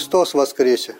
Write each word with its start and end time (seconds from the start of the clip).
Христос 0.00 0.32
воскресе! 0.32 0.96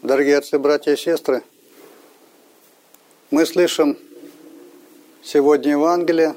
Дорогие 0.00 0.38
отцы, 0.38 0.60
братья 0.60 0.92
и 0.92 0.96
сестры, 0.96 1.42
мы 3.32 3.46
слышим 3.46 3.98
сегодня 5.24 5.72
Евангелие, 5.72 6.36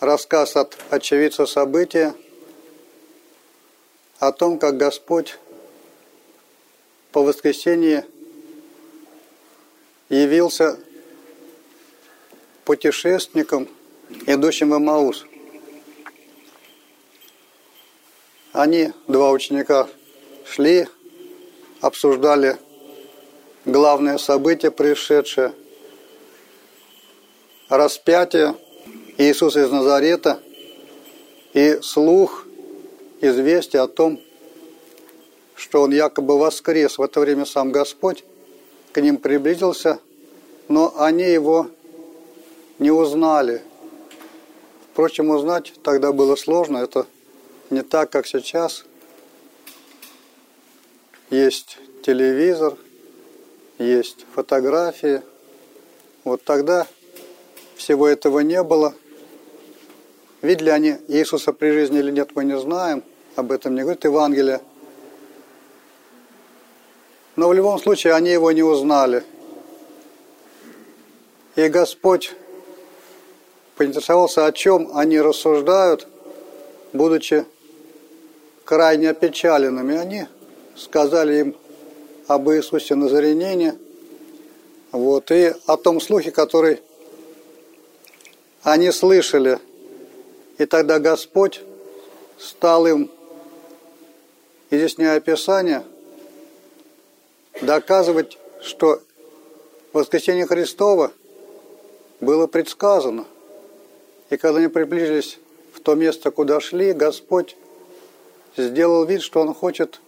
рассказ 0.00 0.56
от 0.56 0.76
очевидца 0.90 1.46
события 1.46 2.12
о 4.18 4.32
том, 4.32 4.58
как 4.58 4.76
Господь 4.76 5.38
по 7.12 7.22
воскресенье 7.22 8.04
явился 10.08 10.80
путешественникам, 12.64 13.68
идущим 14.26 14.70
в 14.70 14.78
Маус. 14.78 15.26
Они, 18.52 18.92
два 19.06 19.30
ученика, 19.30 19.88
шли, 20.44 20.88
обсуждали 21.80 22.58
главное 23.64 24.18
событие, 24.18 24.70
происшедшее, 24.70 25.52
распятие 27.68 28.56
Иисуса 29.18 29.62
из 29.62 29.70
Назарета 29.70 30.40
и 31.52 31.78
слух, 31.82 32.46
известие 33.20 33.82
о 33.82 33.88
том, 33.88 34.20
что 35.54 35.82
он 35.82 35.92
якобы 35.92 36.38
воскрес. 36.38 36.98
В 36.98 37.02
это 37.02 37.20
время 37.20 37.44
сам 37.44 37.70
Господь 37.70 38.24
к 38.92 39.00
ним 39.00 39.18
приблизился, 39.18 40.00
но 40.68 40.94
они 40.98 41.24
его 41.24 41.68
не 42.78 42.90
узнали. 42.90 43.62
Впрочем, 45.00 45.30
узнать 45.30 45.72
тогда 45.82 46.12
было 46.12 46.36
сложно. 46.36 46.76
Это 46.76 47.06
не 47.70 47.80
так, 47.80 48.10
как 48.10 48.26
сейчас. 48.26 48.84
Есть 51.30 51.78
телевизор, 52.02 52.76
есть 53.78 54.26
фотографии. 54.34 55.22
Вот 56.24 56.44
тогда 56.44 56.86
всего 57.76 58.06
этого 58.06 58.40
не 58.40 58.62
было. 58.62 58.92
Видели 60.42 60.68
они 60.68 60.96
Иисуса 61.08 61.54
при 61.54 61.70
жизни 61.70 62.00
или 62.00 62.10
нет, 62.10 62.32
мы 62.34 62.44
не 62.44 62.58
знаем. 62.58 63.02
Об 63.36 63.52
этом 63.52 63.76
не 63.76 63.80
говорит 63.80 64.04
Евангелие. 64.04 64.60
Но 67.36 67.48
в 67.48 67.54
любом 67.54 67.78
случае 67.78 68.12
они 68.12 68.28
его 68.28 68.52
не 68.52 68.62
узнали. 68.62 69.24
И 71.56 71.68
Господь 71.68 72.34
поинтересовался, 73.80 74.44
о 74.44 74.52
чем 74.52 74.90
они 74.94 75.18
рассуждают, 75.18 76.06
будучи 76.92 77.46
крайне 78.66 79.08
опечаленными. 79.08 79.96
Они 79.96 80.26
сказали 80.76 81.38
им 81.38 81.56
об 82.26 82.50
Иисусе 82.50 82.94
Назарянине, 82.94 83.78
вот, 84.92 85.30
и 85.30 85.54
о 85.64 85.78
том 85.78 85.98
слухе, 86.02 86.30
который 86.30 86.82
они 88.62 88.90
слышали. 88.90 89.58
И 90.58 90.66
тогда 90.66 90.98
Господь 90.98 91.62
стал 92.38 92.86
им, 92.86 93.10
изъясняя 94.68 95.20
Писание, 95.20 95.84
доказывать, 97.62 98.36
что 98.60 99.00
воскресение 99.94 100.44
Христова 100.44 101.12
было 102.20 102.46
предсказано– 102.46 103.24
и 104.30 104.36
когда 104.36 104.60
они 104.60 104.68
приблизились 104.68 105.38
в 105.74 105.80
то 105.80 105.94
место, 105.96 106.30
куда 106.30 106.60
шли, 106.60 106.92
Господь 106.92 107.56
сделал 108.56 109.04
вид, 109.04 109.22
что 109.22 109.40
Он 109.40 109.52
хочет 109.52 110.00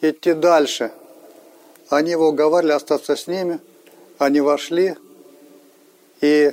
идти 0.00 0.32
дальше. 0.32 0.90
Они 1.90 2.10
его 2.12 2.28
уговаривали 2.28 2.72
остаться 2.72 3.14
с 3.14 3.26
ними. 3.26 3.60
Они 4.18 4.40
вошли, 4.40 4.96
и 6.20 6.52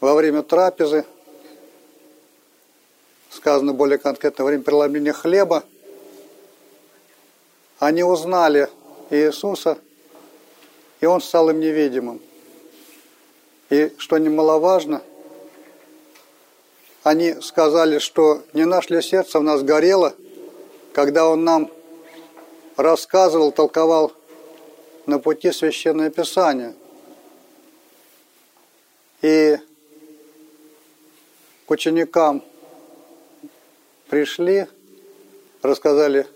во 0.00 0.14
время 0.14 0.42
трапезы, 0.42 1.04
сказано 3.30 3.72
более 3.72 3.98
конкретно, 3.98 4.44
во 4.44 4.48
время 4.48 4.62
преломления 4.62 5.12
хлеба, 5.12 5.62
они 7.78 8.02
узнали 8.02 8.68
Иисуса, 9.10 9.78
и 11.00 11.06
Он 11.06 11.20
стал 11.20 11.48
им 11.50 11.60
невидимым. 11.60 12.20
И 13.70 13.94
что 13.98 14.18
немаловажно– 14.18 15.00
они 17.06 17.40
сказали, 17.40 18.00
что 18.00 18.42
не 18.52 18.64
наш 18.64 18.90
ли 18.90 19.00
сердце 19.00 19.38
в 19.38 19.42
нас 19.44 19.62
горело, 19.62 20.12
когда 20.92 21.28
он 21.28 21.44
нам 21.44 21.70
рассказывал, 22.76 23.52
толковал 23.52 24.10
на 25.06 25.20
пути 25.20 25.52
Священное 25.52 26.10
Писание. 26.10 26.74
И 29.22 29.56
к 31.66 31.70
ученикам 31.70 32.42
пришли, 34.08 34.66
рассказали 35.62 36.26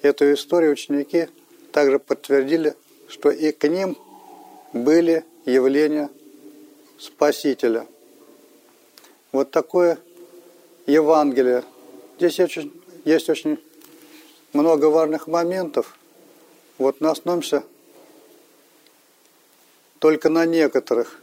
эту 0.00 0.32
историю, 0.32 0.72
ученики 0.72 1.28
также 1.72 1.98
подтвердили, 1.98 2.74
что 3.06 3.28
и 3.28 3.52
к 3.52 3.68
ним 3.68 3.98
были 4.72 5.26
явления 5.44 6.08
Спасителя. 6.98 7.86
Вот 9.36 9.50
такое 9.50 9.98
Евангелия. 10.86 11.62
Здесь 12.16 12.40
очень, 12.40 12.72
есть 13.04 13.28
очень 13.28 13.62
много 14.54 14.86
важных 14.86 15.26
моментов. 15.26 15.98
Вот 16.78 17.02
мы 17.02 17.10
остановимся 17.10 17.62
только 19.98 20.30
на 20.30 20.46
некоторых. 20.46 21.20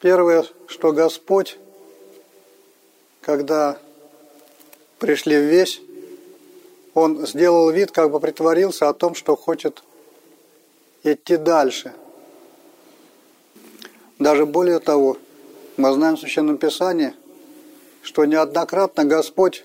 Первое, 0.00 0.46
что 0.66 0.92
Господь, 0.92 1.58
когда 3.20 3.78
пришли 4.98 5.36
в 5.36 5.42
весь, 5.42 5.82
Он 6.94 7.26
сделал 7.26 7.68
вид, 7.68 7.90
как 7.90 8.10
бы 8.10 8.18
притворился 8.18 8.88
о 8.88 8.94
том, 8.94 9.14
что 9.14 9.36
хочет 9.36 9.84
идти 11.02 11.36
дальше. 11.36 11.92
Даже 14.18 14.46
более 14.46 14.78
того, 14.78 15.16
мы 15.76 15.92
знаем 15.92 16.16
в 16.16 16.20
Священном 16.20 16.58
Писании, 16.58 17.14
что 18.02 18.24
неоднократно 18.24 19.04
Господь 19.04 19.64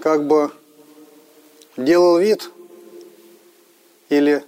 как 0.00 0.26
бы 0.26 0.50
делал 1.76 2.18
вид 2.18 2.50
или, 4.08 4.44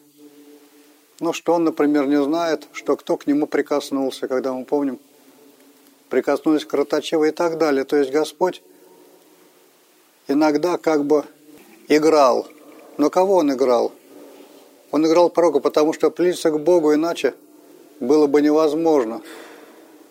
ну, 1.18 1.32
что 1.32 1.54
он, 1.54 1.64
например, 1.64 2.06
не 2.06 2.22
знает, 2.22 2.68
что 2.72 2.96
кто 2.96 3.16
к 3.16 3.26
нему 3.26 3.46
прикоснулся, 3.46 4.28
когда 4.28 4.52
мы 4.52 4.64
помним, 4.64 4.98
прикоснулись 6.08 6.64
к 6.64 6.72
Ротачеву 6.72 7.24
и 7.24 7.30
так 7.30 7.58
далее. 7.58 7.84
То 7.84 7.96
есть 7.96 8.10
Господь 8.10 8.62
иногда 10.28 10.78
как 10.78 11.04
бы 11.04 11.24
играл. 11.88 12.46
Но 12.98 13.10
кого 13.10 13.36
он 13.36 13.52
играл? 13.52 13.92
Он 14.90 15.06
играл 15.06 15.30
пророка, 15.30 15.60
потому 15.60 15.92
что 15.92 16.10
приблизиться 16.10 16.50
к 16.50 16.60
Богу 16.60 16.94
иначе 16.94 17.34
было 18.00 18.26
бы 18.26 18.42
невозможно 18.42 19.22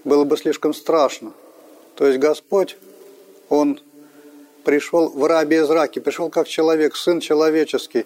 было 0.03 0.23
бы 0.23 0.37
слишком 0.37 0.73
страшно. 0.73 1.33
То 1.95 2.07
есть 2.07 2.19
Господь, 2.19 2.77
Он 3.49 3.79
пришел 4.63 5.09
в 5.09 5.25
рабе 5.25 5.59
из 5.59 5.69
раки, 5.69 5.99
пришел 5.99 6.29
как 6.29 6.47
человек, 6.47 6.95
сын 6.95 7.19
человеческий, 7.19 8.05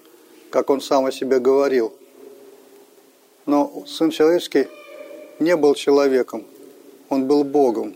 как 0.50 0.70
Он 0.70 0.82
сам 0.82 1.06
о 1.06 1.12
себе 1.12 1.40
говорил. 1.40 1.94
Но 3.46 3.84
сын 3.88 4.10
человеческий 4.10 4.68
не 5.40 5.56
был 5.56 5.76
человеком, 5.76 6.46
он 7.10 7.26
был 7.26 7.44
Богом. 7.44 7.96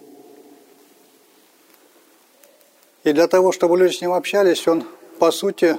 И 3.03 3.13
для 3.13 3.27
того, 3.27 3.53
чтобы 3.53 3.77
люди 3.77 3.93
с 3.93 4.01
ним 4.01 4.11
общались, 4.11 4.67
он, 4.67 4.83
по 5.17 5.31
сути, 5.31 5.77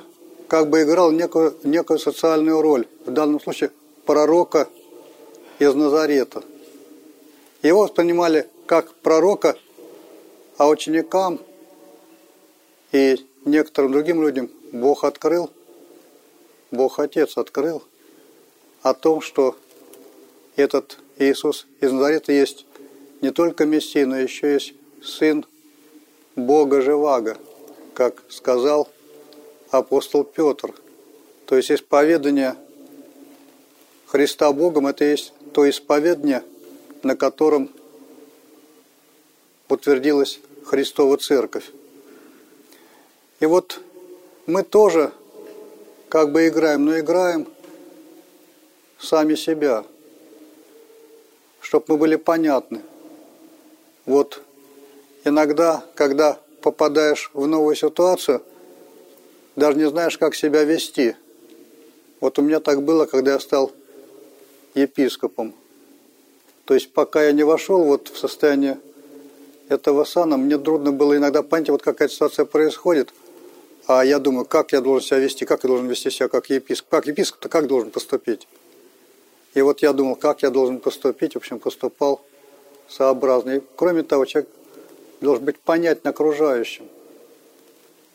как 0.48 0.70
бы 0.70 0.82
играл 0.82 1.10
некую, 1.10 1.54
некую 1.64 1.98
социальную 1.98 2.62
роль. 2.62 2.86
В 3.04 3.10
данном 3.10 3.38
случае 3.40 3.70
пророка 4.06 4.68
из 5.58 5.74
Назарета– 5.74 6.42
его 7.62 7.82
воспринимали 7.82 8.48
как 8.66 8.94
пророка, 8.94 9.58
а 10.58 10.68
ученикам 10.68 11.40
и 12.92 13.16
некоторым 13.44 13.92
другим 13.92 14.22
людям 14.22 14.50
Бог 14.72 15.04
открыл, 15.04 15.50
Бог 16.70 16.98
Отец 17.00 17.36
открыл 17.36 17.82
о 18.82 18.94
том, 18.94 19.20
что 19.20 19.56
этот 20.54 20.98
Иисус 21.18 21.66
из 21.80 21.90
Назарета 21.90 22.32
есть 22.32 22.64
не 23.22 23.30
только 23.32 23.66
Мессия, 23.66 24.06
но 24.06 24.16
еще 24.16 24.52
есть 24.52 24.74
Сын 25.02 25.44
Бога 26.36 26.80
Живаго, 26.80 27.36
как 27.94 28.22
сказал 28.28 28.88
апостол 29.70 30.22
Петр. 30.22 30.72
То 31.46 31.56
есть 31.56 31.72
исповедание 31.72 32.54
Христа 34.06 34.52
Богом– 34.52 34.86
это 34.88 35.04
есть 35.04 35.32
то 35.58 35.68
исповедание– 35.68 36.44
на 37.02 37.16
котором 37.16 37.70
утвердилась 39.68 40.40
Христова 40.64 41.16
Церковь. 41.16 41.70
И 43.40 43.46
вот 43.46 43.80
мы 44.46 44.62
тоже 44.62 45.12
как 46.08 46.32
бы 46.32 46.48
играем, 46.48 46.84
но 46.84 46.98
играем 46.98 47.46
сами 48.98 49.34
себя, 49.34 49.84
чтобы 51.60 51.84
мы 51.88 51.96
были 51.98 52.16
понятны. 52.16 52.82
Вот 54.06 54.42
иногда, 55.24 55.84
когда 55.94 56.38
попадаешь 56.62 57.30
в 57.34 57.46
новую 57.46 57.76
ситуацию, 57.76 58.42
даже 59.54 59.78
не 59.78 59.88
знаешь, 59.88 60.18
как 60.18 60.34
себя 60.34 60.64
вести. 60.64 61.14
Вот 62.20 62.38
у 62.38 62.42
меня 62.42 62.60
так 62.60 62.82
было, 62.82 63.06
когда 63.06 63.34
я 63.34 63.40
стал 63.40 63.72
епископом. 64.74 65.54
То 66.64 66.74
есть 66.74 66.92
пока 66.92 67.24
я 67.24 67.32
не 67.32 67.44
вошел 67.44 67.82
вот 67.84 68.08
в 68.08 68.18
состояние 68.18 68.78
этого 69.68 70.04
сана, 70.04 70.36
мне 70.36 70.58
трудно 70.58 70.92
было 70.92 71.16
иногда 71.16 71.42
понять, 71.42 71.70
вот 71.70 71.82
какая 71.82 72.08
ситуация 72.08 72.44
происходит. 72.44 73.12
А 73.86 74.04
я 74.04 74.18
думаю, 74.18 74.44
как 74.44 74.72
я 74.72 74.82
должен 74.82 75.06
себя 75.06 75.18
вести, 75.18 75.46
как 75.46 75.64
я 75.64 75.68
должен 75.68 75.88
вести 75.88 76.10
себя 76.10 76.28
как 76.28 76.50
епископ. 76.50 76.90
Как 76.90 77.06
епископ-то 77.06 77.48
как 77.48 77.66
должен 77.66 77.90
поступить? 77.90 78.46
И 79.54 79.62
вот 79.62 79.80
я 79.80 79.94
думал, 79.94 80.14
как 80.16 80.42
я 80.42 80.50
должен 80.50 80.78
поступить, 80.78 81.32
в 81.32 81.38
общем, 81.38 81.58
поступал 81.58 82.20
сообразно. 82.86 83.56
И 83.56 83.62
кроме 83.76 84.02
того, 84.02 84.26
человек 84.26 84.50
должен 85.20 85.44
быть 85.44 85.58
понятен 85.58 86.06
окружающим. 86.08 86.86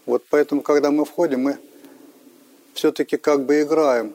Вот 0.05 0.23
поэтому, 0.29 0.61
когда 0.61 0.91
мы 0.91 1.05
входим, 1.05 1.41
мы 1.41 1.57
все-таки 2.73 3.17
как 3.17 3.45
бы 3.45 3.61
играем, 3.61 4.13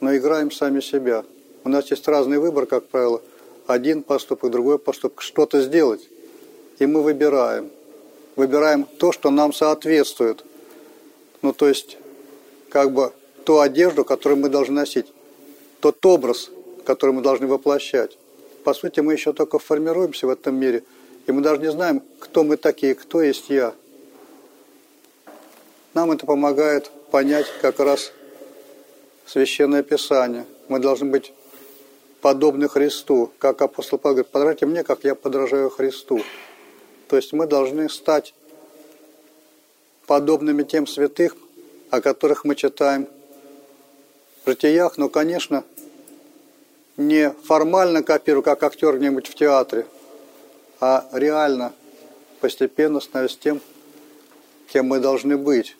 но 0.00 0.16
играем 0.16 0.50
сами 0.50 0.80
себя. 0.80 1.24
У 1.66 1.68
нас 1.68 1.90
есть 1.90 2.06
разный 2.06 2.38
выбор, 2.38 2.64
как 2.66 2.86
правило. 2.86 3.20
Один 3.66 4.04
поступок, 4.04 4.52
другой 4.52 4.78
поступок, 4.78 5.20
что-то 5.20 5.60
сделать. 5.62 6.08
И 6.78 6.86
мы 6.86 7.02
выбираем. 7.02 7.72
Выбираем 8.36 8.84
то, 8.84 9.10
что 9.10 9.30
нам 9.30 9.52
соответствует. 9.52 10.44
Ну, 11.42 11.52
то 11.52 11.66
есть, 11.66 11.98
как 12.68 12.92
бы 12.92 13.12
ту 13.42 13.58
одежду, 13.58 14.04
которую 14.04 14.38
мы 14.38 14.48
должны 14.48 14.76
носить. 14.76 15.06
Тот 15.80 16.06
образ, 16.06 16.50
который 16.84 17.10
мы 17.10 17.20
должны 17.20 17.48
воплощать. 17.48 18.16
По 18.62 18.72
сути, 18.72 19.00
мы 19.00 19.14
еще 19.14 19.32
только 19.32 19.58
формируемся 19.58 20.28
в 20.28 20.30
этом 20.30 20.54
мире. 20.54 20.84
И 21.26 21.32
мы 21.32 21.42
даже 21.42 21.60
не 21.60 21.72
знаем, 21.72 22.00
кто 22.20 22.44
мы 22.44 22.58
такие, 22.58 22.94
кто 22.94 23.22
есть 23.22 23.50
я. 23.50 23.74
Нам 25.94 26.12
это 26.12 26.26
помогает 26.26 26.92
понять 27.10 27.46
как 27.60 27.80
раз 27.80 28.12
Священное 29.26 29.82
Писание. 29.82 30.46
Мы 30.68 30.78
должны 30.78 31.10
быть 31.10 31.32
подобны 32.20 32.68
Христу. 32.68 33.32
Как 33.38 33.62
апостол 33.62 33.98
Павел 33.98 34.16
говорит, 34.16 34.32
подражайте 34.32 34.66
мне, 34.66 34.82
как 34.82 35.04
я 35.04 35.14
подражаю 35.14 35.70
Христу. 35.70 36.22
То 37.08 37.16
есть 37.16 37.32
мы 37.32 37.46
должны 37.46 37.88
стать 37.88 38.34
подобными 40.06 40.62
тем 40.62 40.86
святых, 40.86 41.36
о 41.90 42.00
которых 42.00 42.44
мы 42.44 42.54
читаем 42.54 43.08
в 44.44 44.50
житиях, 44.50 44.98
но, 44.98 45.08
конечно, 45.08 45.64
не 46.96 47.30
формально 47.44 48.02
копирую, 48.02 48.42
как 48.42 48.62
актер 48.62 48.96
где-нибудь 48.96 49.28
в 49.28 49.34
театре, 49.34 49.86
а 50.80 51.08
реально, 51.12 51.72
постепенно 52.40 53.00
становясь 53.00 53.36
тем, 53.36 53.60
кем 54.72 54.86
мы 54.86 55.00
должны 55.00 55.36
быть. 55.36 55.76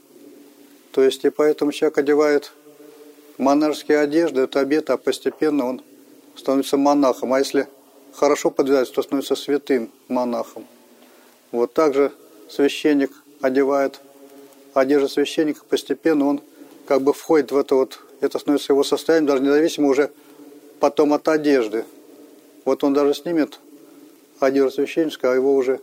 То 0.92 1.02
есть 1.02 1.24
и 1.24 1.30
поэтому 1.30 1.72
человек 1.72 1.98
одевает 1.98 2.52
монашеские 3.38 3.98
одежды, 3.98 4.42
это 4.42 4.60
обет, 4.60 4.90
а 4.90 4.96
постепенно 4.96 5.66
он 5.66 5.82
становится 6.36 6.76
монахом. 6.76 7.32
А 7.32 7.38
если 7.38 7.68
хорошо 8.14 8.50
подвязать, 8.50 8.92
то 8.92 9.02
становится 9.02 9.36
святым 9.36 9.90
монахом. 10.08 10.66
Вот 11.52 11.72
также 11.72 12.12
священник 12.48 13.10
одевает 13.40 14.00
одежду 14.74 15.08
священника, 15.08 15.64
постепенно 15.68 16.26
он 16.26 16.40
как 16.86 17.02
бы 17.02 17.12
входит 17.12 17.52
в 17.52 17.56
это 17.56 17.74
вот, 17.74 18.00
это 18.20 18.38
становится 18.38 18.72
его 18.72 18.84
состоянием, 18.84 19.26
даже 19.26 19.42
независимо 19.42 19.88
уже 19.88 20.10
потом 20.80 21.12
от 21.12 21.28
одежды. 21.28 21.84
Вот 22.64 22.84
он 22.84 22.92
даже 22.92 23.14
снимет 23.14 23.58
одежду 24.38 24.70
священника, 24.70 25.32
а 25.32 25.34
его 25.34 25.54
уже 25.54 25.80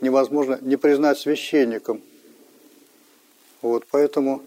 невозможно 0.00 0.58
не 0.60 0.76
признать 0.76 1.18
священником. 1.18 2.00
Вот, 3.60 3.84
поэтому 3.90 4.42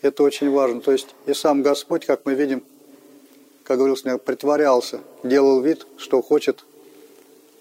это 0.00 0.22
очень 0.22 0.50
важно. 0.50 0.80
То 0.80 0.92
есть 0.92 1.14
и 1.26 1.34
сам 1.34 1.62
Господь, 1.62 2.06
как 2.06 2.24
мы 2.24 2.34
видим, 2.34 2.62
как 3.64 3.78
говорилось, 3.78 4.02
притворялся, 4.24 5.00
делал 5.22 5.60
вид, 5.60 5.86
что 5.96 6.22
хочет 6.22 6.64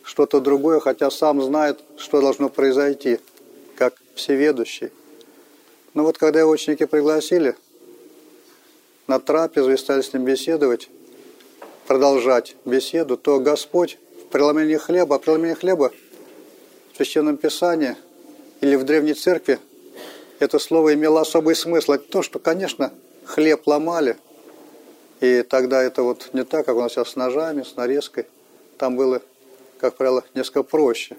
что-то 0.04 0.40
другое, 0.40 0.80
хотя 0.80 1.12
сам 1.12 1.42
знает, 1.42 1.80
что 1.98 2.22
должно 2.22 2.50
произойти, 2.50 3.20
как 3.76 3.94
всеведущий. 4.16 4.92
Но 5.94 6.04
вот 6.04 6.18
когда 6.18 6.40
его 6.40 6.52
ученики 6.52 6.86
пригласили 6.86 7.56
на 9.08 9.20
трапезу 9.20 9.72
и 9.72 9.78
стали 9.78 10.02
с 10.02 10.14
ним 10.14 10.26
беседовать, 10.26 10.90
продолжать 11.88 12.56
беседу, 12.66 13.18
то 13.18 13.40
Господь 13.40 13.98
в 14.24 14.32
преломлении 14.32 14.78
хлеба, 14.78 15.16
а 15.16 15.20
преломление 15.20 15.56
хлеба 15.56 15.92
в 16.94 16.98
Священном 16.98 17.38
Писании 17.38 17.96
или 18.62 18.76
в 18.76 18.84
Древней 18.84 19.14
Церкви 19.14 19.60
это 20.40 20.58
слово 20.58 20.94
имело 20.94 21.22
особый 21.22 21.56
смысл. 21.56 21.94
Это 21.94 22.06
то, 22.10 22.22
что, 22.22 22.40
конечно, 22.40 22.94
хлеб 23.26 23.68
ломали, 23.68 24.18
и 25.20 25.44
тогда 25.44 25.84
это 25.84 26.04
вот 26.04 26.30
не 26.34 26.44
так, 26.44 26.66
как 26.66 26.76
у 26.76 26.82
нас 26.82 26.94
сейчас 26.94 27.10
с 27.10 27.16
ножами, 27.16 27.64
с 27.64 27.76
нарезкой. 27.76 28.26
Там 28.78 28.96
было, 28.96 29.22
как 29.80 29.96
правило, 29.96 30.24
несколько 30.34 30.64
проще. 30.64 31.18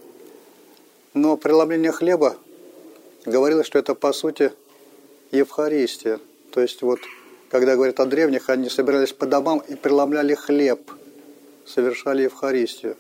Но 1.13 1.37
преломление 1.37 1.93
хлеба 1.93 2.37
говорилось, 3.27 3.67
что 3.67 3.79
это, 3.79 3.95
по 3.95 4.13
сути, 4.13 4.53
Евхаристия. 5.33 6.19
То 6.51 6.61
есть 6.61 6.83
вот, 6.83 7.01
когда 7.51 7.75
говорят 7.75 8.01
о 8.01 8.07
древних, 8.07 8.49
они 8.49 8.71
собирались 8.71 9.13
по 9.13 9.27
домам 9.27 9.63
и 9.69 9.75
преломляли 9.75 10.35
хлеб, 10.35 10.91
совершали 11.67 12.23
Евхаристию. 12.23 12.97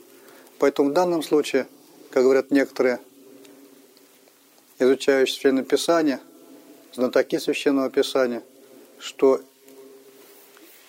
Поэтому 0.58 0.91
в 0.91 0.93
данном 0.93 1.23
случае, 1.23 1.67
как 2.11 2.25
говорят 2.25 2.50
некоторые 2.50 3.00
изучающие 4.78 5.35
Священное 5.35 5.64
Писание, 5.64 6.21
знатоки 6.92 7.38
Священного 7.38 7.90
Писания, 7.90 8.42
что 8.99 9.40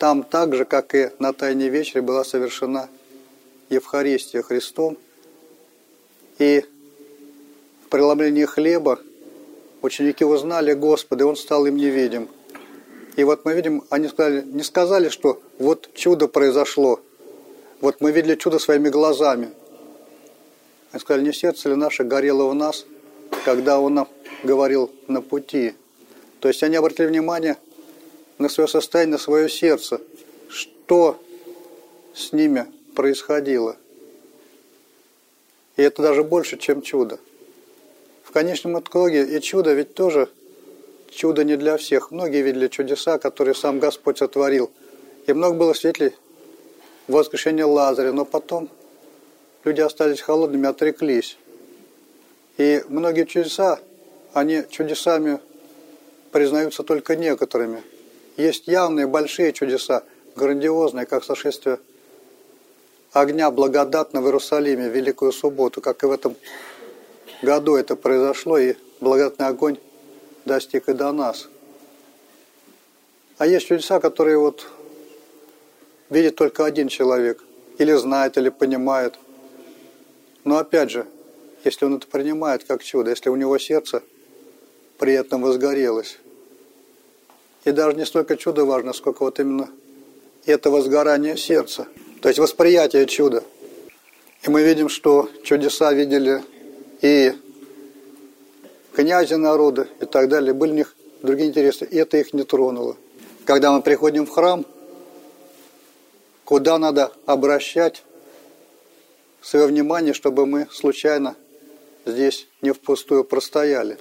там 0.01 0.23
так 0.23 0.55
же, 0.55 0.65
как 0.65 0.95
и 0.95 1.11
на 1.19 1.31
Тайне 1.31 1.69
Вечере, 1.69 2.01
была 2.01 2.23
совершена 2.23 2.89
Евхаристия 3.69 4.41
Христом. 4.41 4.97
И 6.39 6.65
в 7.85 7.89
преломлении 7.89 8.45
хлеба 8.45 8.97
ученики 9.83 10.25
узнали 10.25 10.73
Господа, 10.73 11.23
и 11.23 11.27
Он 11.27 11.35
стал 11.35 11.67
им 11.67 11.75
невидим. 11.75 12.29
И 13.15 13.23
вот 13.23 13.45
мы 13.45 13.53
видим, 13.53 13.83
они 13.91 14.07
сказали, 14.07 14.41
не 14.41 14.63
сказали, 14.63 15.09
что 15.09 15.39
вот 15.59 15.93
чудо 15.93 16.27
произошло, 16.27 16.99
вот 17.79 18.01
мы 18.01 18.11
видели 18.11 18.33
чудо 18.33 18.57
своими 18.57 18.89
глазами. 18.89 19.51
Они 20.91 20.99
сказали, 20.99 21.25
не 21.25 21.31
сердце 21.31 21.69
ли 21.69 21.75
наше 21.75 22.03
горело 22.03 22.47
в 22.49 22.55
нас– 22.55 22.87
когда 23.45 23.79
он 23.79 23.95
нам 23.95 24.07
говорил 24.43 24.91
на 25.07 25.21
пути. 25.21 25.73
То 26.39 26.47
есть 26.47 26.63
они 26.63 26.75
обратили 26.75 27.07
внимание 27.07 27.57
на 28.41 28.49
свое 28.49 28.67
состояние, 28.67 29.13
на 29.13 29.17
свое 29.17 29.49
сердце, 29.49 30.01
что 30.49 31.21
с 32.13 32.33
ними 32.33 32.65
происходило. 32.95 33.77
И 35.77 35.81
это 35.81 36.01
даже 36.01 36.23
больше, 36.23 36.57
чем 36.57 36.81
чудо. 36.81 37.19
В 38.23 38.31
конечном 38.31 38.79
итоге 38.79 39.23
и 39.25 39.41
чудо 39.41 39.73
ведь 39.73 39.93
тоже 39.93 40.29
чудо 41.09 41.43
не 41.43 41.55
для 41.55 41.77
всех. 41.77 42.11
Многие 42.11 42.41
видели 42.41 42.67
чудеса, 42.67 43.17
которые 43.17 43.55
сам 43.55 43.79
Господь 43.79 44.17
сотворил. 44.17 44.71
И 45.27 45.33
много 45.33 45.55
было 45.55 45.73
свидетелей 45.73 46.13
воскрешения 47.07 47.65
Лазаря, 47.65 48.11
но 48.11 48.25
потом 48.25 48.69
люди 49.63 49.81
остались 49.81 50.21
холодными, 50.21 50.67
отреклись. 50.67 51.37
И 52.57 52.83
многие 52.87 53.25
чудеса, 53.25 53.79
они 54.33 54.63
чудесами 54.69 55.39
признаются 56.31 56.83
только 56.83 57.15
некоторыми. 57.15 57.83
Есть 58.41 58.67
явные 58.67 59.05
большие 59.05 59.53
чудеса, 59.53 60.03
грандиозные, 60.35 61.05
как 61.05 61.23
сошествие 61.23 61.77
огня 63.11 63.51
благодатно 63.51 64.19
в 64.19 64.25
Иерусалиме 64.25 64.89
в 64.89 64.95
Великую 64.95 65.31
Субботу, 65.31 65.79
как 65.79 66.01
и 66.01 66.07
в 66.07 66.11
этом 66.11 66.35
году 67.43 67.75
это 67.75 67.95
произошло, 67.95 68.57
и 68.57 68.73
благодатный 68.99 69.45
огонь 69.45 69.77
достиг 70.45 70.89
и 70.89 70.93
до 70.93 71.11
нас. 71.11 71.49
А 73.37 73.45
есть 73.45 73.67
чудеса, 73.67 73.99
которые 73.99 74.39
вот 74.39 74.65
видит 76.09 76.35
только 76.35 76.65
один 76.65 76.87
человек, 76.87 77.43
или 77.77 77.93
знает, 77.93 78.39
или 78.39 78.49
понимает. 78.49 79.19
Но 80.45 80.57
опять 80.57 80.89
же, 80.89 81.05
если 81.63 81.85
он 81.85 81.97
это 81.97 82.07
принимает 82.07 82.63
как 82.63 82.81
чудо, 82.81 83.11
если 83.11 83.29
у 83.29 83.35
него 83.35 83.59
сердце 83.59 84.01
при 84.97 85.13
этом 85.13 85.43
возгорелось. 85.43 86.17
И 87.63 87.71
даже 87.71 87.97
не 87.97 88.05
столько 88.05 88.37
чудо 88.37 88.65
важно, 88.65 88.93
сколько 88.93 89.23
вот 89.23 89.39
именно 89.39 89.69
это 90.45 90.69
возгорание 90.69 91.37
сердца. 91.37 91.87
То 92.21 92.29
есть 92.29 92.39
восприятие 92.39 93.05
чуда. 93.05 93.43
И 94.43 94.49
мы 94.49 94.63
видим, 94.63 94.89
что 94.89 95.29
чудеса 95.43 95.93
видели 95.93 96.43
и 97.01 97.33
князи 98.93 99.35
народа 99.35 99.87
и 99.99 100.05
так 100.05 100.29
далее. 100.29 100.53
Были 100.53 100.71
у 100.71 100.75
них 100.75 100.95
другие 101.21 101.49
интересы. 101.49 101.85
И 101.85 101.97
это 101.97 102.17
их 102.17 102.33
не 102.33 102.43
тронуло. 102.43 102.97
Когда 103.45 103.71
мы 103.71 103.81
приходим 103.81 104.25
в 104.25 104.29
храм, 104.29 104.65
куда 106.45 106.77
надо 106.79 107.11
обращать 107.25 108.03
свое 109.41 109.67
внимание, 109.67 110.13
чтобы 110.13 110.45
мы 110.45 110.67
случайно 110.71 111.35
здесь 112.05 112.47
не 112.61 112.71
впустую 112.71 113.23
простояли. 113.23 113.97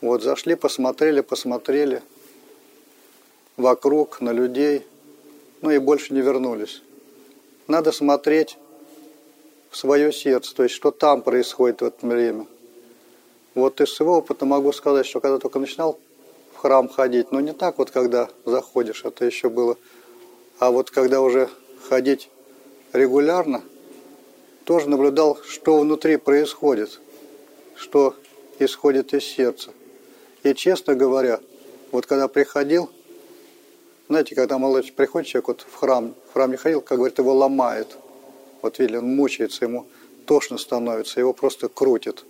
Вот 0.00 0.22
зашли, 0.22 0.54
посмотрели, 0.54 1.20
посмотрели 1.20 2.02
вокруг, 3.60 4.20
на 4.20 4.32
людей, 4.32 4.86
ну 5.60 5.70
и 5.70 5.78
больше 5.78 6.14
не 6.14 6.20
вернулись. 6.20 6.82
Надо 7.66 7.92
смотреть 7.92 8.56
в 9.70 9.76
свое 9.76 10.12
сердце, 10.12 10.54
то 10.54 10.62
есть 10.64 10.74
что 10.74 10.90
там 10.90 11.22
происходит 11.22 11.80
в 11.80 11.84
это 11.84 12.06
время. 12.06 12.46
Вот 13.54 13.80
из 13.80 13.92
своего 13.92 14.18
опыта 14.18 14.46
могу 14.46 14.72
сказать, 14.72 15.06
что 15.06 15.20
когда 15.20 15.38
только 15.38 15.58
начинал 15.58 15.98
в 16.54 16.58
храм 16.58 16.88
ходить, 16.88 17.32
но 17.32 17.40
не 17.40 17.52
так 17.52 17.78
вот, 17.78 17.90
когда 17.90 18.28
заходишь, 18.44 19.04
это 19.04 19.24
еще 19.24 19.48
было, 19.48 19.76
а 20.58 20.70
вот 20.70 20.90
когда 20.90 21.20
уже 21.20 21.48
ходить 21.88 22.28
регулярно, 22.92 23.62
тоже 24.64 24.88
наблюдал, 24.88 25.38
что 25.46 25.78
внутри 25.78 26.16
происходит, 26.16 27.00
что 27.74 28.14
исходит 28.58 29.14
из 29.14 29.24
сердца. 29.24 29.70
И 30.42 30.54
честно 30.54 30.94
говоря, 30.94 31.40
вот 31.92 32.06
когда 32.06 32.28
приходил, 32.28 32.90
знаете, 34.10 34.34
когда 34.34 34.58
молодой 34.58 34.90
приходит 34.90 35.28
человек 35.28 35.48
вот 35.48 35.66
в 35.68 35.76
храм, 35.76 36.16
в 36.28 36.32
храм 36.32 36.50
не 36.50 36.56
ходил, 36.56 36.80
как 36.80 36.98
говорит, 36.98 37.18
его 37.18 37.32
ломает. 37.32 37.96
Вот 38.60 38.80
видели, 38.80 38.96
он 38.96 39.14
мучается, 39.14 39.64
ему 39.64 39.86
тошно 40.26 40.58
становится, 40.58 41.20
его 41.20 41.32
просто 41.32 41.68
крутит. 41.68 42.24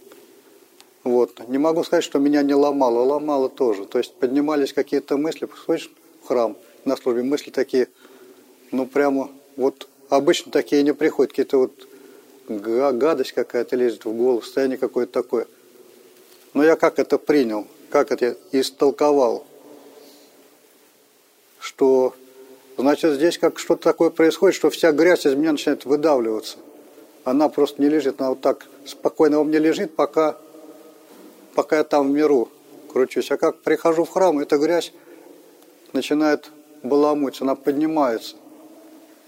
Вот. 1.05 1.49
Не 1.49 1.57
могу 1.57 1.83
сказать, 1.83 2.05
что 2.05 2.19
меня 2.19 2.43
не 2.43 2.53
ломало, 2.53 3.01
ломало 3.01 3.49
тоже. 3.49 3.87
То 3.87 3.97
есть 3.97 4.15
поднимались 4.15 4.75
какие-то 4.75 5.17
мысли, 5.17 5.49
слышишь, 5.65 5.91
в 6.23 6.29
храм, 6.29 6.55
на 6.85 6.97
службе 6.99 7.23
мысли 7.23 7.51
такие, 7.51 7.89
ну 8.73 8.85
прямо 8.85 9.31
вот 9.57 9.89
обычно 10.11 10.53
такие 10.53 10.83
не 10.83 10.93
приходят, 10.93 11.33
какие-то 11.33 11.57
вот 11.57 11.89
гадость 12.47 13.33
какая-то 13.33 13.77
лезет 13.77 14.05
в 14.05 14.13
голову, 14.13 14.43
состояние 14.43 14.77
какое-то 14.77 15.13
такое. 15.13 15.47
Но 16.53 16.63
я 16.63 16.77
как 16.77 16.99
это 16.99 17.17
принял, 17.17 17.67
как 17.89 18.13
это 18.13 18.37
истолковал, 18.53 19.47
что 21.61 22.15
значит 22.77 23.15
здесь 23.15 23.39
как 23.39 23.59
что-то 23.59 23.83
такое 23.83 24.11
происходит, 24.11 24.57
что 24.57 24.71
вся 24.71 24.93
грязь 24.93 25.27
из 25.27 25.35
меня 25.35 25.53
начинает 25.53 25.85
выдавливаться. 25.85 26.59
Она 27.25 27.49
просто 27.49 27.83
не 27.83 27.89
лежит, 27.89 28.21
она 28.21 28.31
вот 28.31 28.41
так 28.41 28.67
спокойно 28.87 29.39
во 29.39 29.45
мне 29.45 29.59
лежит, 29.59 29.95
пока, 29.95 30.39
пока 31.55 31.77
я 31.79 31.85
там 31.85 32.09
в 32.09 32.11
миру 32.11 32.49
кручусь. 32.91 33.31
А 33.31 33.37
как 33.37 33.61
прихожу 33.61 34.05
в 34.05 34.11
храм, 34.11 34.39
эта 34.39 34.57
грязь 34.57 34.93
начинает 35.93 36.51
баламутиться, 36.83 37.45
она 37.45 37.55
поднимается. 37.55 38.37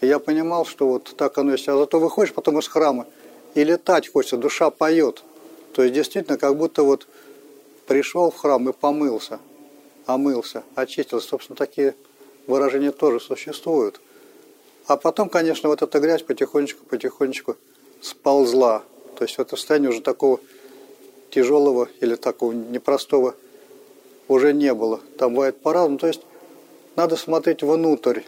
И 0.00 0.06
я 0.06 0.18
понимал, 0.18 0.64
что 0.64 0.88
вот 0.88 1.14
так 1.16 1.36
оно 1.38 1.52
есть. 1.52 1.68
А 1.68 1.76
зато 1.76 2.00
выходишь 2.00 2.34
потом 2.34 2.58
из 2.58 2.66
храма, 2.66 3.06
и 3.54 3.62
летать 3.62 4.10
хочется, 4.10 4.36
душа 4.38 4.70
поет. 4.70 5.22
То 5.74 5.82
есть 5.82 5.94
действительно, 5.94 6.38
как 6.38 6.56
будто 6.56 6.82
вот 6.82 7.06
пришел 7.86 8.30
в 8.30 8.36
храм 8.36 8.68
и 8.68 8.72
помылся, 8.72 9.38
омылся, 10.06 10.62
очистился. 10.74 11.28
Собственно, 11.28 11.56
такие 11.56 11.94
выражения 12.46 12.92
тоже 12.92 13.20
существуют. 13.20 14.00
А 14.86 14.96
потом, 14.96 15.28
конечно, 15.28 15.68
вот 15.68 15.82
эта 15.82 16.00
грязь 16.00 16.22
потихонечку-потихонечку 16.22 17.56
сползла. 18.00 18.82
То 19.16 19.24
есть 19.24 19.38
это 19.38 19.56
состояние 19.56 19.90
уже 19.90 20.00
такого 20.00 20.40
тяжелого 21.30 21.88
или 22.00 22.16
такого 22.16 22.52
непростого 22.52 23.34
уже 24.28 24.52
не 24.52 24.74
было. 24.74 25.00
Там 25.18 25.34
бывает 25.34 25.60
по-разному. 25.60 25.98
То 25.98 26.08
есть 26.08 26.22
надо 26.96 27.16
смотреть 27.16 27.62
внутрь 27.62 28.22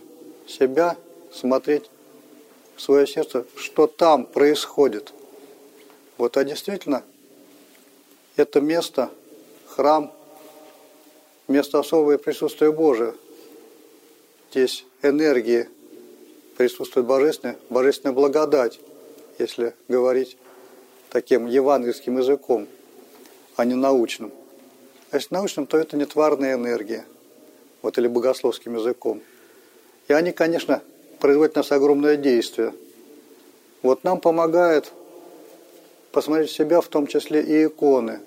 себя, 0.46 0.96
смотреть 1.32 1.90
в 2.76 2.82
свое 2.82 3.06
сердце, 3.06 3.44
что 3.56 3.86
там 3.86 4.24
происходит. 4.24 5.12
Вот, 6.16 6.36
а 6.36 6.44
действительно, 6.44 7.02
это 8.36 8.60
место, 8.60 9.10
храм, 9.66 10.12
место 11.48 11.78
особое 11.78 12.18
присутствие 12.18 12.72
Божие. 12.72 13.14
Здесь 14.54 14.86
энергии 15.02 15.68
присутствует 16.56 17.08
божественная, 17.08 17.56
божественная 17.70 18.14
благодать, 18.14 18.78
если 19.36 19.74
говорить 19.88 20.36
таким 21.10 21.46
евангельским 21.46 22.18
языком, 22.18 22.68
а 23.56 23.64
не 23.64 23.74
научным. 23.74 24.30
А 25.10 25.16
если 25.16 25.34
научным, 25.34 25.66
то 25.66 25.76
это 25.76 25.96
не 25.96 26.04
тварная 26.04 26.54
энергия, 26.54 27.04
вот 27.82 27.98
или 27.98 28.06
богословским 28.06 28.76
языком. 28.76 29.22
И 30.06 30.12
они, 30.12 30.30
конечно, 30.30 30.82
производит 31.18 31.56
на 31.56 31.62
нас 31.62 31.72
огромное 31.72 32.16
действие. 32.16 32.74
Вот 33.82 34.04
нам 34.04 34.20
помогает 34.20 34.92
посмотреть 36.12 36.52
себя, 36.52 36.80
в 36.80 36.86
том 36.86 37.08
числе 37.08 37.42
и 37.42 37.66
иконы. 37.66 38.20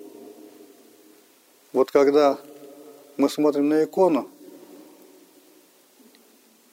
Вот 1.72 1.90
когда 1.90 2.38
мы 3.16 3.30
смотрим 3.30 3.70
на 3.70 3.84
икону, 3.84 4.28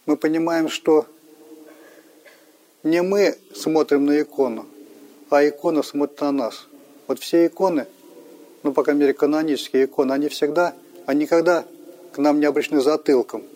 мы 0.05 0.17
понимаем, 0.17 0.69
что 0.69 1.05
не 2.83 3.01
мы 3.01 3.37
смотрим 3.53 4.05
на 4.05 4.21
икону, 4.21 4.65
а 5.29 5.47
икона 5.47 5.83
смотрит 5.83 6.21
на 6.21 6.31
нас. 6.31 6.67
Вот 7.07 7.19
все 7.19 7.47
иконы, 7.47 7.87
ну, 8.63 8.73
по 8.73 8.83
крайней 8.83 9.01
мере, 9.01 9.13
канонические 9.13 9.85
иконы, 9.85 10.13
они 10.13 10.29
всегда, 10.29 10.73
они 11.05 11.21
никогда 11.21 11.65
к 12.13 12.17
нам 12.17 12.39
не 12.39 12.45
обращены 12.45 12.81
затылком– 12.81 13.43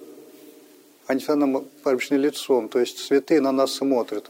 они 1.09 1.21
всегда 1.21 1.37
нам 1.37 1.65
обращены 1.83 2.19
лицом, 2.19 2.69
то 2.69 2.77
есть 2.77 2.99
святые 2.99 3.41
на 3.41 3.51
нас 3.51 3.73
смотрят. 3.73 4.29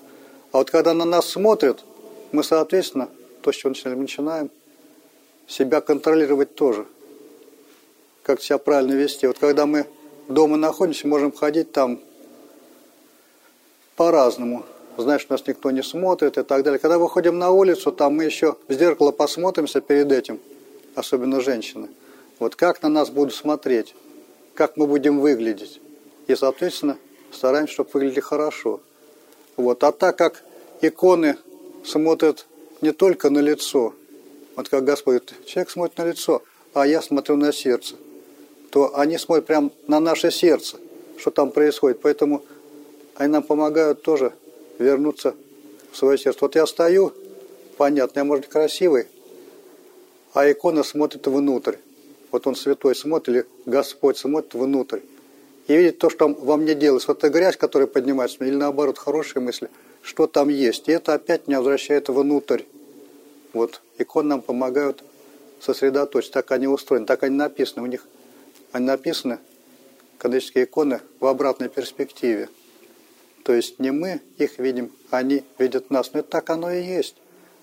А 0.53 0.59
вот 0.59 0.71
когда 0.71 0.93
на 0.93 1.03
нас 1.03 1.27
смотрят, 1.27 1.83
мы, 2.31 2.41
соответственно, 2.41 3.09
то, 3.41 3.51
с 3.51 3.57
чего 3.57 3.71
начинали, 3.71 3.95
мы 3.95 4.03
начинаем 4.03 4.49
себя 5.45 5.81
контролировать 5.81 6.55
тоже. 6.55 6.85
Как 8.23 8.41
себя 8.41 8.59
правильно 8.59 8.93
вести. 8.93 9.27
Вот 9.27 9.37
когда 9.39 9.65
мы 9.65 9.87
дома 10.29 10.55
находимся, 10.55 11.05
можем 11.05 11.33
ходить 11.33 11.73
там 11.73 11.99
по-разному. 13.99 14.63
Знаешь, 14.95 15.27
нас 15.27 15.45
никто 15.45 15.71
не 15.71 15.83
смотрит 15.83 16.37
и 16.37 16.43
так 16.43 16.63
далее. 16.63 16.79
Когда 16.79 16.97
выходим 16.97 17.37
на 17.37 17.51
улицу, 17.51 17.91
там 17.91 18.15
мы 18.15 18.23
еще 18.23 18.55
в 18.69 18.73
зеркало 18.73 19.11
посмотримся 19.11 19.81
перед 19.81 20.09
этим, 20.09 20.39
особенно 20.95 21.41
женщины. 21.41 21.89
Вот 22.39 22.55
как 22.55 22.81
на 22.81 22.87
нас 22.87 23.09
будут 23.09 23.35
смотреть, 23.35 23.93
как 24.53 24.77
мы 24.77 24.87
будем 24.87 25.19
выглядеть. 25.19 25.81
И, 26.27 26.35
соответственно, 26.35 26.95
стараемся, 27.33 27.73
чтобы 27.73 27.89
выглядели 27.91 28.21
хорошо. 28.21 28.79
Вот. 29.57 29.83
А 29.83 29.91
так 29.91 30.17
как 30.17 30.43
иконы 30.79 31.35
смотрят 31.83 32.45
не 32.79 32.93
только 32.93 33.29
на 33.29 33.39
лицо, 33.39 33.93
вот 34.55 34.69
как 34.69 34.85
Господь, 34.85 35.23
человек 35.45 35.71
смотрит 35.71 35.97
на 35.97 36.05
лицо, 36.05 36.41
а 36.73 36.87
я 36.87 37.01
смотрю 37.01 37.35
на 37.35 37.51
сердце, 37.51 37.95
то 38.71 38.97
они 38.97 39.17
смотрят 39.17 39.45
прямо 39.45 39.71
на 39.87 39.99
наше 39.99 40.31
сердце, 40.31 40.77
что 41.17 41.31
там 41.31 41.51
происходит. 41.51 41.99
Поэтому 42.01 42.45
они 43.19 43.33
нам 43.33 43.43
помогают 43.43 44.01
тоже 44.01 44.33
вернуться 44.79 45.35
в 45.91 45.97
свое 45.97 46.17
сердце. 46.17 46.39
Вот 46.41 46.55
я 46.55 46.65
стою, 46.65 47.13
понятно, 47.77 48.19
я, 48.19 48.23
может 48.23 48.47
красивый, 48.47 49.07
а 50.33 50.49
икона 50.49 50.83
смотрит 50.83 51.27
внутрь. 51.27 51.75
Вот 52.31 52.47
он 52.47 52.55
святой 52.55 52.95
смотрит, 52.95 53.27
или 53.29 53.45
Господь 53.65 54.17
смотрит 54.17 54.53
внутрь 54.53 54.99
и 55.67 55.75
видеть 55.75 55.99
то, 55.99 56.09
что 56.09 56.29
во 56.29 56.55
мне 56.55 56.75
делается. 56.75 57.09
Вот 57.09 57.17
эта 57.17 57.29
грязь, 57.29 57.57
которая 57.57 57.87
поднимается, 57.87 58.37
или 58.45 58.55
наоборот, 58.55 58.97
хорошие 58.97 59.43
мысли, 59.43 59.69
что 60.01 60.25
там 60.25 60.47
есть. 60.47 60.87
И 60.87 60.93
это 60.93 61.13
опять 61.13 61.47
меня 61.47 61.59
возвращает 61.59 62.07
внутрь. 62.07 62.63
Вот 63.51 63.81
иконы 63.97 64.29
нам 64.29 64.41
помогают 64.41 65.03
сосредоточиться. 65.59 66.33
Так 66.35 66.51
они 66.51 66.67
устроены, 66.67 67.05
так 67.05 67.23
они 67.23 67.35
написаны. 67.35 67.83
У 67.83 67.87
них 67.87 68.07
они 68.71 68.85
написаны, 68.85 69.39
канонические 70.19 70.63
иконы, 70.63 71.01
в 71.19 71.25
обратной 71.25 71.67
перспективе. 71.67 72.47
То 73.43 73.53
есть 73.53 73.79
не 73.79 73.91
мы 73.91 74.21
их 74.37 74.59
видим, 74.59 74.91
они 75.09 75.43
видят 75.57 75.89
нас. 75.89 76.13
Но 76.13 76.19
это 76.19 76.29
так 76.29 76.49
оно 76.49 76.71
и 76.71 76.83
есть. 76.83 77.15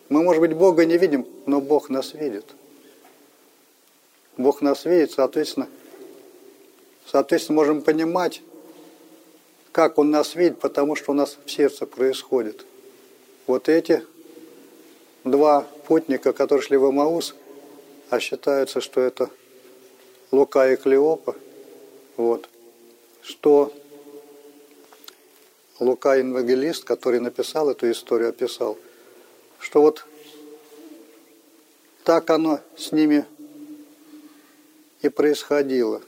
Мы, 0.08 0.22
может 0.22 0.40
быть, 0.40 0.54
Бога 0.54 0.84
не 0.84 0.98
видим, 0.98 1.26
но 1.46 1.60
Бог 1.60 1.90
нас 1.90 2.14
видит. 2.14 2.46
Бог 4.36 4.62
нас 4.62 4.84
видит, 4.84 5.12
соответственно, 5.12 5.68
Соответственно, 7.06 7.56
можем 7.56 7.82
понимать, 7.82 8.42
как 9.70 9.98
Он 9.98 10.10
нас 10.10 10.34
видит, 10.34 10.58
потому 10.58 10.96
что 10.96 11.12
у 11.12 11.14
нас 11.14 11.38
в 11.44 11.50
сердце 11.50 11.86
происходит. 11.86 12.66
Вот 13.46 13.68
эти 13.68 14.02
два 15.22 15.66
путника, 15.86 16.32
которые 16.32 16.64
шли 16.64 16.76
в 16.76 16.84
Амаус, 16.84 17.36
а 18.10 18.18
считается, 18.18 18.80
что 18.80 19.00
это 19.00 19.30
Лука 20.32 20.72
и 20.72 20.76
Клеопа, 20.76 21.36
вот, 22.16 22.48
что 23.22 23.72
Лука 25.78 26.14
Евангелист, 26.14 26.84
который 26.84 27.20
написал 27.20 27.70
эту 27.70 27.90
историю, 27.90 28.30
описал, 28.30 28.78
что 29.60 29.82
вот 29.82 30.06
так 32.02 32.30
оно 32.30 32.60
с 32.76 32.92
ними 32.92 33.26
и 35.02 35.08
происходило. 35.08 36.00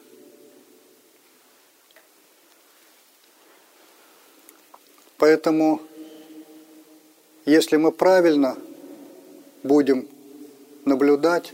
Поэтому, 5.18 5.82
если 7.44 7.76
мы 7.76 7.90
правильно 7.90 8.56
будем 9.64 10.08
наблюдать 10.84 11.52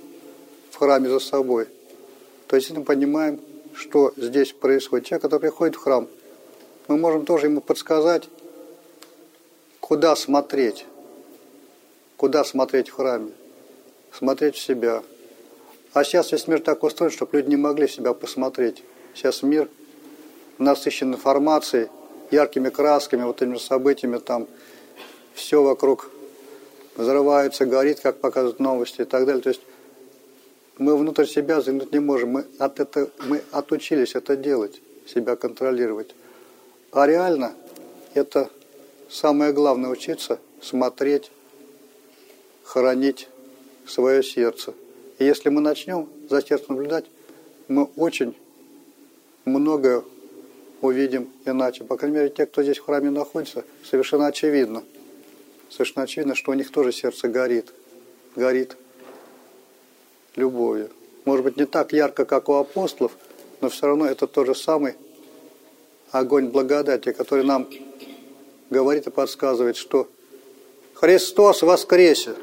в 0.71 0.77
храме 0.77 1.09
за 1.09 1.19
собой, 1.19 1.67
то 2.47 2.57
действительно 2.57 2.85
понимаем, 2.85 3.41
что 3.75 4.13
здесь 4.17 4.53
происходит. 4.53 5.07
Человек, 5.07 5.23
который 5.23 5.41
приходит 5.41 5.77
в 5.77 5.79
храм, 5.79 6.09
мы 6.89 6.97
можем 6.97 7.25
тоже 7.25 7.47
ему 7.47 7.61
подсказать, 7.61 8.29
куда 9.81 10.17
смотреть. 10.17 10.87
Куда 12.17 12.45
смотреть 12.45 12.89
в 12.89 12.95
храме. 12.95 13.33
Смотреть 14.13 14.57
в 14.57 14.61
себя. 14.61 15.03
А 15.93 16.05
сейчас 16.05 16.33
весь 16.33 16.47
мир 16.47 16.61
так 16.61 16.83
устроен, 16.83 17.13
чтобы 17.13 17.39
люди 17.39 17.51
не 17.51 17.57
могли 17.57 17.89
себя 17.89 18.15
посмотреть. 18.15 18.83
Сейчас 19.15 19.43
мир 19.43 19.69
насыщен 20.59 21.15
информацией, 21.15 21.89
яркими 22.31 22.69
красками, 22.69 23.23
вот 23.23 23.43
этими 23.43 23.57
событиями, 23.59 24.19
там 24.19 24.47
все 25.35 25.63
вокруг 25.63 26.11
взрывается, 26.97 27.67
горит, 27.67 28.01
как 28.01 28.21
показывают 28.21 28.61
новости 28.61 29.03
и 29.03 29.05
так 29.05 29.27
далее. 29.27 29.43
То 29.43 29.51
есть 29.51 29.63
мы 30.79 30.97
внутрь 30.97 31.27
себя 31.27 31.61
заглянуть 31.61 31.93
не 31.93 32.01
можем. 32.01 32.31
Мы, 32.31 32.45
от 32.59 32.81
это, 32.81 33.11
мы 33.27 33.43
отучились 33.53 34.15
это 34.15 34.37
делать, 34.37 34.81
себя 35.07 35.37
контролировать. 35.37 36.15
А 36.95 37.09
реально 37.09 37.55
это 38.15 38.51
самое 39.11 39.53
главное 39.53 39.91
учиться 39.91 40.39
смотреть, 40.63 41.33
хоронить 42.63 43.29
свое 43.85 44.23
сердце. 44.23 44.75
И 45.19 45.25
если 45.25 45.49
мы 45.49 45.61
начнем 45.61 46.09
за 46.31 46.41
сердцем 46.41 46.77
наблюдать, 46.77 47.07
мы 47.67 47.91
очень 47.97 48.37
многое 49.45 50.05
увидим 50.83 51.33
иначе. 51.45 51.83
По 51.83 51.97
крайней 51.97 52.17
мере, 52.17 52.29
те, 52.29 52.47
кто 52.47 52.63
здесь 52.63 52.79
в 52.79 52.85
храме 52.85 53.11
находится, 53.11 53.65
совершенно 53.83 54.29
очевидно. 54.29 54.85
Совершенно 55.71 56.05
очевидно, 56.05 56.37
что 56.37 56.53
у 56.53 56.55
них 56.55 56.71
тоже 56.71 56.93
сердце 56.93 57.27
горит. 57.27 57.73
Горит 58.37 58.77
любовью. 60.37 60.91
Может 61.25 61.45
быть, 61.45 61.57
не 61.57 61.67
так 61.67 61.93
ярко, 61.93 62.25
как 62.25 62.49
у 62.49 62.53
апостолов, 62.53 63.17
но 63.61 63.69
все 63.69 63.89
равно 63.89 64.07
это 64.07 64.29
тот 64.29 64.47
же 64.47 64.55
самый 64.55 64.95
огонь 66.15 66.49
благодати, 66.49 67.13
который 67.13 67.45
нам 67.45 67.69
говорит 68.71 69.07
и 69.09 69.11
подсказывает, 69.11 69.77
что 69.77 70.09
Христос 70.95 71.63
воскресе! 71.63 72.35